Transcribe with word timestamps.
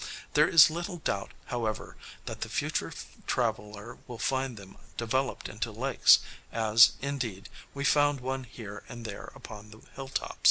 There 0.33 0.47
is 0.47 0.71
little 0.71 0.97
doubt, 0.97 1.29
however, 1.45 1.95
that 2.25 2.41
the 2.41 2.49
future 2.49 2.91
traveller 3.27 3.99
will 4.07 4.17
find 4.17 4.57
them 4.57 4.77
developed 4.97 5.47
into 5.47 5.69
lakes, 5.71 6.21
as, 6.51 6.93
indeed, 7.03 7.49
we 7.75 7.85
found 7.85 8.19
one 8.19 8.45
here 8.45 8.83
and 8.89 9.05
there 9.05 9.31
upon 9.35 9.69
the 9.69 9.81
hilltops. 9.93 10.39